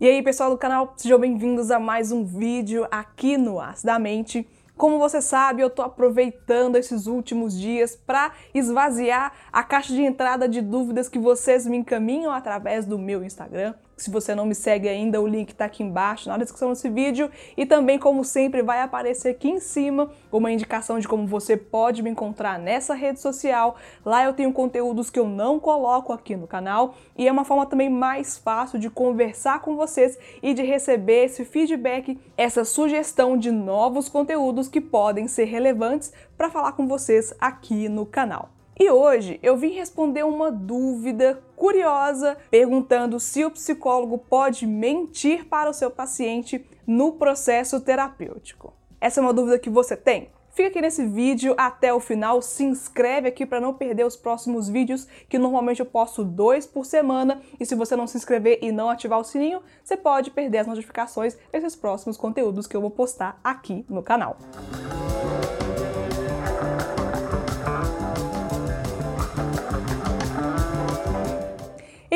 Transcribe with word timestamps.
E 0.00 0.08
aí, 0.08 0.22
pessoal 0.22 0.48
do 0.48 0.56
canal, 0.56 0.94
sejam 0.96 1.18
bem-vindos 1.18 1.70
a 1.70 1.78
mais 1.78 2.10
um 2.10 2.24
vídeo 2.24 2.88
aqui 2.90 3.36
no 3.36 3.60
As 3.60 3.82
da 3.82 3.98
Mente. 3.98 4.48
Como 4.74 4.98
você 4.98 5.20
sabe, 5.20 5.60
eu 5.60 5.68
tô 5.68 5.82
aproveitando 5.82 6.76
esses 6.76 7.06
últimos 7.06 7.52
dias 7.54 7.96
para 7.96 8.32
esvaziar 8.54 9.30
a 9.52 9.62
caixa 9.62 9.92
de 9.92 10.00
entrada 10.00 10.48
de 10.48 10.62
dúvidas 10.62 11.06
que 11.06 11.18
vocês 11.18 11.66
me 11.66 11.76
encaminham 11.76 12.32
através 12.32 12.86
do 12.86 12.98
meu 12.98 13.22
Instagram. 13.22 13.74
Se 14.00 14.10
você 14.10 14.34
não 14.34 14.46
me 14.46 14.54
segue 14.54 14.88
ainda, 14.88 15.20
o 15.20 15.26
link 15.26 15.50
está 15.50 15.66
aqui 15.66 15.82
embaixo 15.82 16.26
na 16.26 16.38
descrição 16.38 16.70
desse 16.70 16.88
vídeo 16.88 17.30
e 17.54 17.66
também, 17.66 17.98
como 17.98 18.24
sempre, 18.24 18.62
vai 18.62 18.80
aparecer 18.80 19.28
aqui 19.28 19.50
em 19.50 19.60
cima 19.60 20.10
uma 20.32 20.50
indicação 20.50 20.98
de 20.98 21.06
como 21.06 21.26
você 21.26 21.54
pode 21.54 22.02
me 22.02 22.08
encontrar 22.08 22.58
nessa 22.58 22.94
rede 22.94 23.20
social. 23.20 23.76
Lá 24.02 24.24
eu 24.24 24.32
tenho 24.32 24.54
conteúdos 24.54 25.10
que 25.10 25.18
eu 25.18 25.28
não 25.28 25.60
coloco 25.60 26.14
aqui 26.14 26.34
no 26.34 26.46
canal 26.46 26.94
e 27.14 27.28
é 27.28 27.30
uma 27.30 27.44
forma 27.44 27.66
também 27.66 27.90
mais 27.90 28.38
fácil 28.38 28.78
de 28.78 28.88
conversar 28.88 29.60
com 29.60 29.76
vocês 29.76 30.18
e 30.42 30.54
de 30.54 30.62
receber 30.62 31.26
esse 31.26 31.44
feedback, 31.44 32.18
essa 32.38 32.64
sugestão 32.64 33.36
de 33.36 33.50
novos 33.50 34.08
conteúdos 34.08 34.66
que 34.66 34.80
podem 34.80 35.28
ser 35.28 35.44
relevantes 35.44 36.10
para 36.38 36.48
falar 36.48 36.72
com 36.72 36.88
vocês 36.88 37.34
aqui 37.38 37.86
no 37.86 38.06
canal. 38.06 38.59
E 38.80 38.90
hoje 38.90 39.38
eu 39.42 39.58
vim 39.58 39.72
responder 39.72 40.24
uma 40.24 40.50
dúvida 40.50 41.38
curiosa 41.54 42.38
perguntando 42.50 43.20
se 43.20 43.44
o 43.44 43.50
psicólogo 43.50 44.16
pode 44.16 44.66
mentir 44.66 45.44
para 45.44 45.68
o 45.68 45.74
seu 45.74 45.90
paciente 45.90 46.64
no 46.86 47.12
processo 47.12 47.78
terapêutico. 47.78 48.72
Essa 48.98 49.20
é 49.20 49.22
uma 49.22 49.34
dúvida 49.34 49.58
que 49.58 49.68
você 49.68 49.98
tem? 49.98 50.30
Fica 50.52 50.70
aqui 50.70 50.80
nesse 50.80 51.04
vídeo 51.04 51.54
até 51.58 51.92
o 51.92 52.00
final, 52.00 52.40
se 52.40 52.64
inscreve 52.64 53.28
aqui 53.28 53.44
para 53.44 53.60
não 53.60 53.74
perder 53.74 54.06
os 54.06 54.16
próximos 54.16 54.66
vídeos, 54.66 55.06
que 55.28 55.38
normalmente 55.38 55.80
eu 55.80 55.86
posto 55.86 56.24
dois 56.24 56.66
por 56.66 56.86
semana, 56.86 57.42
e 57.60 57.66
se 57.66 57.74
você 57.74 57.94
não 57.94 58.06
se 58.06 58.16
inscrever 58.16 58.60
e 58.62 58.72
não 58.72 58.88
ativar 58.88 59.20
o 59.20 59.24
sininho, 59.24 59.60
você 59.84 59.94
pode 59.94 60.30
perder 60.30 60.58
as 60.58 60.66
notificações 60.66 61.36
desses 61.52 61.76
próximos 61.76 62.16
conteúdos 62.16 62.66
que 62.66 62.74
eu 62.74 62.80
vou 62.80 62.90
postar 62.90 63.38
aqui 63.44 63.84
no 63.90 64.02
canal. 64.02 64.38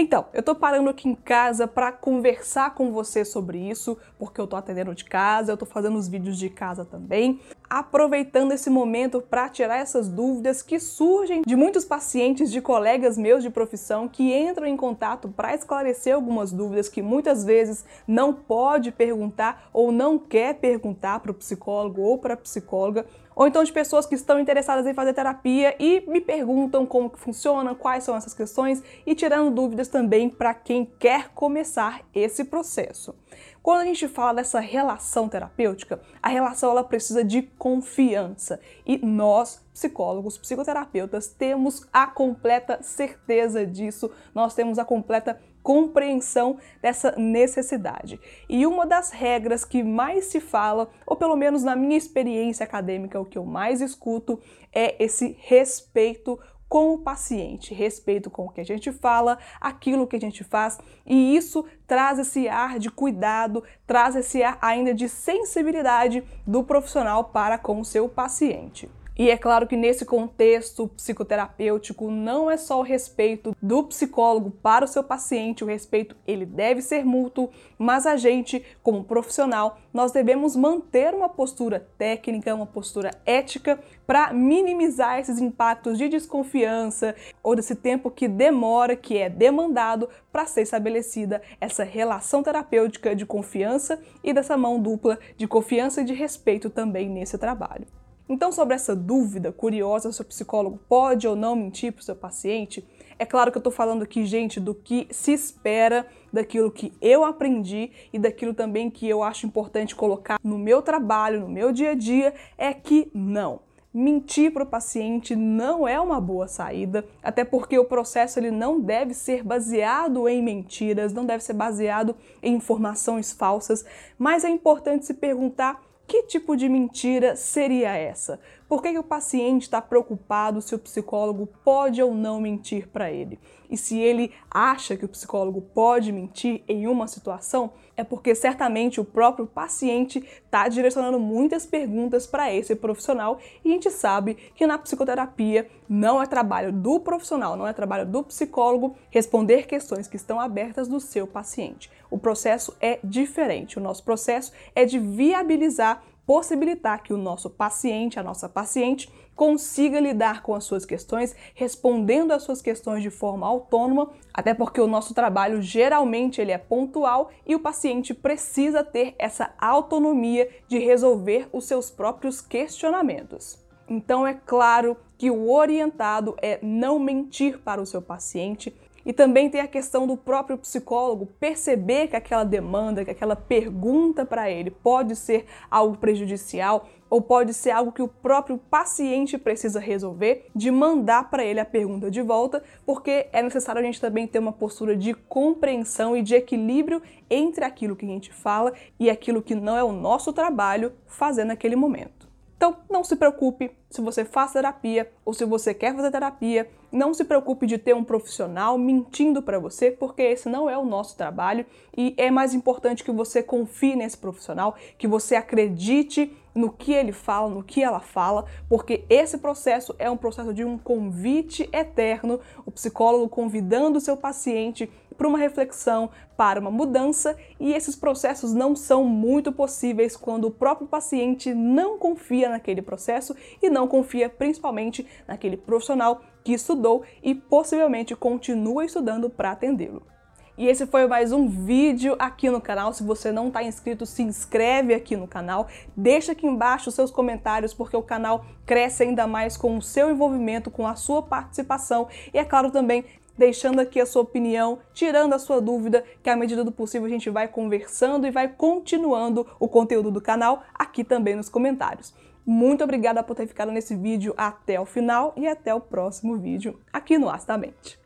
Então, 0.05 0.27
eu 0.35 0.43
tô 0.43 0.55
parando 0.55 0.91
aqui 0.91 1.09
em 1.09 1.15
casa 1.15 1.67
para 1.67 1.91
conversar 1.91 2.75
com 2.75 2.93
você 2.93 3.25
sobre 3.25 3.57
isso, 3.57 3.97
porque 4.19 4.39
eu 4.39 4.47
tô 4.47 4.55
atendendo 4.55 4.95
de 4.95 5.03
casa, 5.03 5.51
eu 5.51 5.57
tô 5.57 5.65
fazendo 5.65 5.97
os 5.97 6.07
vídeos 6.07 6.39
de 6.39 6.51
casa 6.51 6.85
também, 6.85 7.41
aproveitando 7.71 8.53
esse 8.53 8.69
momento 8.69 9.23
para 9.23 9.49
tirar 9.49 9.79
essas 9.79 10.07
dúvidas 10.07 10.61
que 10.61 10.79
surgem 10.79 11.41
de 11.41 11.57
muitos 11.57 11.87
pacientes, 11.87 12.53
de 12.53 12.61
colegas 12.61 13.17
meus 13.17 13.43
de 13.43 13.49
profissão 13.49 14.07
que 14.07 14.31
entram 14.31 14.67
em 14.67 14.77
contato 14.77 15.31
para 15.31 15.55
esclarecer 15.55 16.15
algumas 16.15 16.53
dúvidas 16.53 16.91
que 16.91 17.01
muitas 17.01 17.43
vezes 17.43 17.83
não 18.07 18.35
pode 18.35 18.93
perguntar 18.93 19.71
ou 19.73 19.91
não 19.91 20.19
quer 20.19 20.57
perguntar 20.57 21.21
para 21.21 21.31
o 21.31 21.35
psicólogo 21.35 22.03
ou 22.03 22.19
para 22.19 22.35
a 22.35 22.37
psicóloga 22.37 23.07
ou 23.35 23.47
então 23.47 23.65
de 23.65 23.73
pessoas 23.73 24.07
que 24.07 24.15
estão 24.15 24.39
interessadas 24.39 24.87
em 24.87 24.95
fazer 24.95 25.13
terapia 25.13 25.75
e 25.79 26.03
me 26.07 26.21
perguntam 26.21 26.87
como 26.87 27.11
que 27.11 27.19
funciona, 27.19 27.75
quais 27.75 28.05
são 28.05 28.17
essas 28.17 28.35
questões 28.35 28.83
e 29.07 29.15
tirando 29.15 29.55
dúvidas 29.55 29.89
também 29.89 30.29
para 30.29 30.55
quem 30.55 30.85
quer 30.85 31.31
começar 31.31 32.03
esse 32.15 32.45
processo. 32.45 33.15
Quando 33.63 33.81
a 33.81 33.85
gente 33.87 34.07
fala 34.09 34.35
dessa 34.35 34.61
relação 34.61 35.27
terapêutica, 35.27 36.01
a 36.23 36.29
relação 36.29 36.71
ela 36.71 36.85
precisa 36.85 37.25
de 37.25 37.43
confiança 37.43 38.61
e 38.85 38.99
nós, 38.99 39.65
psicólogos, 39.73 40.37
psicoterapeutas, 40.37 41.29
temos 41.29 41.87
a 41.91 42.07
completa 42.07 42.83
certeza 42.83 43.67
disso, 43.67 44.11
nós 44.35 44.55
temos 44.55 44.79
a 44.79 44.85
completa 44.85 45.41
compreensão 45.65 46.59
dessa 46.83 47.13
necessidade. 47.17 48.21
E 48.49 48.67
uma 48.67 48.87
das 48.87 49.11
regras 49.11 49.65
que 49.65 49.83
mais 49.83 50.27
se 50.27 50.39
fala, 50.39 50.91
ou 51.07 51.17
pelo 51.17 51.35
menos 51.35 51.65
na 51.65 51.75
minha 51.75 51.97
experiência 51.97 52.65
acadêmica, 52.65 53.19
o 53.19 53.25
que 53.25 53.39
eu 53.39 53.47
mais 53.47 53.81
escuto, 53.81 54.39
é 54.71 55.03
esse 55.03 55.37
respeito 55.41 56.39
com 56.69 56.93
o 56.93 56.99
paciente, 56.99 57.73
respeito 57.73 58.31
com 58.31 58.47
o 58.47 58.51
que 58.51 58.61
a 58.61 58.65
gente 58.65 58.93
fala, 58.93 59.39
aquilo 59.61 60.07
que 60.07 60.17
a 60.17 60.21
gente 60.21 60.45
faz, 60.45 60.79
e 61.07 61.37
isso 61.37 61.65
traz 61.87 62.19
esse 62.19 62.49
ar 62.49 62.79
de 62.79 62.91
cuidado, 62.91 63.63
traz 63.87 64.17
esse 64.17 64.43
ar 64.43 64.59
ainda 64.61 64.93
de 64.93 65.09
sensibilidade 65.09 66.25
do 66.47 66.65
profissional 66.65 67.25
para 67.25 67.59
com 67.59 67.81
o 67.81 67.85
seu 67.85 68.09
paciente. 68.09 68.91
E 69.17 69.31
é 69.31 69.37
claro 69.37 69.69
que 69.69 69.77
nesse 69.77 70.05
contexto 70.05 70.89
psicoterapêutico 70.89 72.11
não 72.11 72.51
é 72.51 72.57
só 72.57 72.81
o 72.81 72.83
respeito 72.83 73.55
do 73.63 73.85
psicólogo 73.85 74.51
para 74.51 74.85
o 74.85 74.89
seu 74.89 75.05
paciente, 75.05 75.63
o 75.63 75.67
respeito 75.69 76.17
ele 76.27 76.45
deve 76.45 76.83
ser 76.83 77.05
mútuo, 77.05 77.49
mas 77.79 78.07
a 78.07 78.17
gente, 78.17 78.65
como 78.83 79.05
profissional, 79.05 79.79
nós 79.93 80.11
devemos 80.11 80.57
manter 80.57 81.15
uma 81.15 81.29
postura 81.29 81.87
técnica, 81.97 82.53
uma 82.53 82.67
postura 82.67 83.13
ética 83.25 83.79
para 84.05 84.33
minimizar 84.33 85.21
esses 85.21 85.39
impactos 85.39 85.97
de 85.97 86.09
desconfiança 86.09 87.15
ou 87.41 87.55
desse 87.55 87.77
tempo 87.77 88.11
que 88.11 88.27
demora, 88.27 88.97
que 88.97 89.17
é 89.17 89.29
demandado 89.29 90.09
para 90.33 90.45
ser 90.47 90.63
estabelecida 90.63 91.41
essa 91.61 91.85
relação 91.85 92.43
terapêutica 92.43 93.15
de 93.15 93.25
confiança 93.25 94.01
e 94.25 94.33
dessa 94.33 94.57
mão 94.57 94.83
dupla 94.83 95.21
de 95.37 95.47
confiança 95.47 96.01
e 96.01 96.05
de 96.05 96.15
respeito 96.15 96.69
também 96.69 97.09
nesse 97.09 97.39
trabalho. 97.39 97.87
Então, 98.27 98.51
sobre 98.51 98.75
essa 98.75 98.97
dúvida 98.97 99.53
curiosa 99.53 100.11
se 100.11 100.23
o 100.23 100.25
psicólogo 100.25 100.81
pode 100.89 101.29
ou 101.29 101.37
não 101.37 101.55
mentir 101.55 101.93
para 101.93 102.01
o 102.01 102.05
seu 102.05 102.17
paciente, 102.17 102.83
é 103.19 103.27
claro 103.27 103.53
que 103.53 103.59
eu 103.59 103.61
estou 103.61 103.73
falando 103.73 104.03
aqui, 104.03 104.25
gente, 104.25 104.59
do 104.59 104.75
que 104.75 105.07
se 105.11 105.33
espera, 105.33 106.07
daquilo 106.33 106.71
que 106.71 106.93
eu 107.03 107.25
aprendi 107.25 107.91
e 108.13 108.19
daquilo 108.19 108.55
também 108.55 108.91
que 108.91 109.09
eu 109.09 109.23
acho 109.23 109.47
importante 109.47 109.95
colocar 109.95 110.41
no 110.43 110.59
meu 110.59 110.81
trabalho, 110.81 111.41
no 111.41 111.49
meu 111.49 111.71
dia 111.71 111.91
a 111.91 111.95
dia, 111.95 112.35
é 112.57 112.73
que 112.73 113.11
não. 113.15 113.61
Mentir 113.93 114.53
para 114.53 114.65
o 114.65 114.67
paciente 114.67 115.37
não 115.37 115.87
é 115.87 116.01
uma 116.01 116.21
boa 116.21 116.49
saída, 116.49 117.05
até 117.23 117.45
porque 117.45 117.79
o 117.79 117.85
processo 117.85 118.41
ele 118.41 118.51
não 118.51 118.81
deve 118.81 119.15
ser 119.15 119.45
baseado 119.45 120.29
em 120.29 120.43
mentiras, 120.43 121.13
não 121.13 121.25
deve 121.25 121.45
ser 121.45 121.53
baseado 121.53 122.17
em 122.43 122.57
informações 122.57 123.31
falsas, 123.33 123.85
mas 124.19 124.43
é 124.43 124.49
importante 124.49 125.07
se 125.07 125.15
perguntar 125.15 125.81
que 126.07 126.25
tipo 126.25 126.57
de 126.57 126.69
mentira 126.69 127.35
seria 127.35 127.97
essa? 127.97 128.39
Por 128.69 128.83
que, 128.83 128.93
que 128.93 128.99
o 128.99 129.05
paciente 129.05 129.63
está 129.63 129.81
preocupado 129.81 130.61
se 130.61 130.75
o 130.75 130.79
psicólogo 130.79 131.47
pode 131.65 132.03
ou 132.03 132.15
não 132.15 132.41
mentir 132.41 132.89
para 132.89 133.11
ele? 133.11 133.39
E 133.71 133.77
se 133.77 133.99
ele 133.99 134.33
acha 134.51 134.97
que 134.97 135.05
o 135.05 135.09
psicólogo 135.09 135.61
pode 135.61 136.13
mentir 136.13 136.63
em 136.69 136.87
uma 136.87 137.07
situação, 137.09 137.73
é 137.97 138.05
porque 138.05 138.35
certamente 138.35 139.01
o 139.01 139.05
próprio 139.05 139.47
paciente 139.47 140.19
está 140.45 140.69
direcionando 140.69 141.19
muitas 141.19 141.65
perguntas 141.65 142.27
para 142.27 142.53
esse 142.53 142.75
profissional 142.75 143.39
e 143.65 143.69
a 143.69 143.73
gente 143.73 143.91
sabe 143.91 144.35
que 144.55 144.67
na 144.67 144.79
psicoterapia 144.79 145.69
não 145.89 146.23
é 146.23 146.27
trabalho 146.27 146.73
do 146.73 147.01
profissional, 147.01 147.57
não 147.57 147.67
é 147.67 147.73
trabalho 147.73 148.07
do 148.07 148.23
psicólogo 148.23 148.97
responder 149.11 149.67
questões 149.67 150.09
que 150.09 150.17
estão 150.17 150.41
abertas 150.41 150.89
do 150.89 151.01
seu 151.01 151.27
paciente. 151.27 151.91
O 152.11 152.19
processo 152.19 152.77
é 152.81 152.99
diferente. 153.03 153.79
O 153.79 153.83
nosso 153.83 154.05
processo 154.05 154.53
é 154.75 154.85
de 154.85 154.99
viabilizar 154.99 156.03
possibilitar 156.27 157.03
que 157.03 157.13
o 157.13 157.19
nosso 157.19 157.51
paciente, 157.51 158.19
a 158.19 158.23
nossa 158.23 158.49
paciente, 158.49 159.13
consiga 159.35 159.99
lidar 159.99 160.43
com 160.43 160.55
as 160.55 160.65
suas 160.65 160.85
questões, 160.85 161.35
respondendo 161.55 162.33
às 162.33 162.43
suas 162.43 162.63
questões 162.63 163.03
de 163.03 163.11
forma 163.11 163.47
autônoma, 163.47 164.11
até 164.33 164.55
porque 164.55 164.81
o 164.81 164.87
nosso 164.87 165.13
trabalho 165.13 165.61
geralmente 165.61 166.41
ele 166.41 166.53
é 166.53 166.59
pontual 166.59 167.31
e 167.45 167.55
o 167.55 167.61
paciente 167.61 168.15
precisa 168.15 168.85
ter 168.85 169.15
essa 169.19 169.53
autonomia 169.59 170.49
de 170.69 170.79
resolver 170.79 171.49
os 171.53 171.65
seus 171.65 171.91
próprios 171.91 172.41
questionamentos. 172.41 173.64
Então 173.89 174.27
é 174.27 174.35
claro 174.35 174.97
que 175.17 175.31
o 175.31 175.51
orientado 175.51 176.37
é 176.43 176.59
não 176.63 176.99
mentir 176.99 177.59
para 177.59 177.81
o 177.81 177.87
seu 177.87 178.03
paciente, 178.03 178.75
e 179.07 179.13
também 179.13 179.51
tem 179.51 179.61
a 179.61 179.69
questão 179.69 180.07
do 180.07 180.17
próprio 180.17 180.57
psicólogo 180.57 181.27
perceber 181.39 182.09
que 182.09 182.17
aquela 182.17 182.45
demanda, 182.45 183.05
que 183.05 183.11
aquela 183.11 183.37
pergunta 183.37 184.25
para 184.25 184.51
ele 184.51 184.71
pode 184.71 185.15
ser 185.15 185.45
algo 185.71 185.99
prejudicial 185.99 186.89
ou 187.11 187.21
pode 187.21 187.53
ser 187.53 187.71
algo 187.71 187.93
que 187.93 188.03
o 188.03 188.09
próprio 188.09 188.59
paciente 188.59 189.37
precisa 189.37 189.79
resolver, 189.79 190.47
de 190.55 190.71
mandar 190.71 191.31
para 191.31 191.45
ele 191.45 191.61
a 191.61 191.65
pergunta 191.65 192.11
de 192.11 192.23
volta, 192.23 192.63
porque 192.85 193.29
é 193.31 193.43
necessário 193.43 193.81
a 193.81 193.85
gente 193.85 194.01
também 194.01 194.27
ter 194.27 194.39
uma 194.39 194.53
postura 194.53 194.97
de 194.97 195.15
compreensão 195.15 196.17
e 196.17 196.23
de 196.23 196.35
equilíbrio 196.35 197.03
entre 197.31 197.65
aquilo 197.65 197.95
que 197.95 198.07
a 198.07 198.09
gente 198.09 198.33
fala 198.33 198.73
e 198.99 199.11
aquilo 199.11 199.43
que 199.43 199.55
não 199.55 199.77
é 199.77 199.85
o 199.85 199.93
nosso 199.93 200.33
trabalho 200.33 200.93
fazer 201.07 201.45
naquele 201.45 201.77
momento. 201.77 202.24
Então, 202.65 202.79
não 202.91 203.05
se 203.05 203.15
preocupe 203.15 203.73
se 203.91 204.01
você 204.01 204.25
faz 204.25 204.55
terapia 204.55 205.13
ou 205.23 205.35
se 205.35 205.45
você 205.45 205.75
quer 205.75 205.95
fazer 205.95 206.11
terapia, 206.11 206.67
não 206.91 207.13
se 207.13 207.23
preocupe 207.23 207.67
de 207.67 207.77
ter 207.77 207.95
um 207.95 208.03
profissional 208.03 208.79
mentindo 208.79 209.43
para 209.43 209.59
você, 209.59 209.91
porque 209.91 210.23
esse 210.23 210.49
não 210.49 210.71
é 210.71 210.79
o 210.79 210.85
nosso 210.87 211.15
trabalho. 211.15 211.67
E 211.95 212.15
é 212.17 212.31
mais 212.31 212.55
importante 212.55 213.05
que 213.05 213.13
você 213.13 213.43
confie 213.43 213.95
nesse 213.95 214.17
profissional, 214.17 214.77
que 214.97 215.07
você 215.07 215.37
acredite 215.37 216.35
no 216.55 216.71
que 216.71 216.93
ele 216.93 217.13
fala, 217.13 217.49
no 217.49 217.63
que 217.63 217.83
ela 217.83 218.01
fala, 218.01 218.45
porque 218.69 219.05
esse 219.11 219.39
processo 219.39 219.95
é 219.99 220.09
um 220.11 220.17
processo 220.17 220.55
de 220.55 220.65
um 220.65 220.79
convite 220.79 221.69
eterno, 221.73 222.41
o 222.65 222.71
psicólogo 222.71 223.29
convidando 223.29 223.99
o 223.99 224.01
seu 224.01 224.17
paciente 224.17 224.89
para 225.17 225.29
uma 225.29 225.39
reflexão, 225.39 226.11
para 226.37 226.61
uma 226.61 226.71
mudança, 226.71 227.37
e 227.59 227.73
esses 227.73 227.95
processos 227.95 228.53
não 228.53 228.75
são 228.75 229.05
muito 229.05 229.53
possíveis 229.53 230.17
quando 230.17 230.47
o 230.47 230.51
próprio 230.51 230.87
paciente 230.87 231.55
não 231.55 231.99
confia 231.99 232.49
naquele 232.49 232.83
processo 232.83 233.35
e 233.63 233.71
não 233.71 233.87
confia 233.87 234.29
principalmente 234.29 235.07
naquele 235.27 235.57
profissional 235.57 236.21
que 236.43 236.53
estudou 236.53 237.03
e 237.23 237.35
possivelmente 237.35 238.15
continua 238.15 238.85
estudando 238.85 239.31
para 239.31 239.53
atendê-lo. 239.53 240.14
E 240.57 240.69
esse 240.69 240.87
foi 240.87 241.07
mais 241.09 241.33
um 241.33 241.49
vídeo 241.49 242.15
aqui 242.17 242.49
no 242.49 242.61
canal. 242.61 242.93
Se 242.93 243.03
você 243.03 243.33
não 243.33 243.49
está 243.49 243.63
inscrito, 243.63 244.07
se 244.07 244.23
inscreve 244.23 244.95
aqui 244.95 245.17
no 245.17 245.27
canal. 245.27 245.67
Deixa 245.97 246.33
aqui 246.33 246.47
embaixo 246.47 246.89
os 246.89 246.95
seus 246.95 247.11
comentários, 247.11 247.75
porque 247.75 247.97
o 247.97 248.03
canal 248.03 248.45
cresce 248.65 249.03
ainda 249.03 249.27
mais 249.27 249.57
com 249.57 249.77
o 249.77 249.83
seu 249.83 250.11
envolvimento, 250.11 250.71
com 250.71 250.87
a 250.87 250.95
sua 250.95 251.23
participação. 251.23 252.07
E 252.33 252.39
é 252.39 252.45
claro 252.45 252.71
também, 252.71 253.05
deixando 253.37 253.81
aqui 253.81 254.01
a 254.01 254.07
sua 254.07 254.23
opinião, 254.23 254.79
tirando 254.93 255.33
a 255.33 255.41
sua 255.41 255.61
dúvida, 255.61 256.05
que 256.23 256.31
à 256.31 256.37
medida 256.37 256.63
do 256.63 256.71
possível 256.71 257.07
a 257.07 257.11
gente 257.11 257.29
vai 257.31 257.49
conversando 257.49 258.25
e 258.25 258.31
vai 258.31 258.47
continuando 258.47 259.47
o 259.59 259.67
conteúdo 259.67 260.11
do 260.11 260.21
canal 260.21 260.63
aqui 260.73 261.03
também 261.03 261.35
nos 261.35 261.49
comentários. 261.49 262.15
Muito 262.47 262.85
obrigada 262.85 263.23
por 263.25 263.35
ter 263.35 263.47
ficado 263.47 263.73
nesse 263.73 263.97
vídeo 263.97 264.35
até 264.37 264.79
o 264.79 264.85
final 264.85 265.33
e 265.37 265.49
até 265.49 265.75
o 265.75 265.81
próximo 265.81 266.37
vídeo 266.37 266.79
aqui 266.93 267.19
no 267.19 267.29
Astamente. 267.29 267.99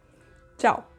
Tchau! 0.57 0.98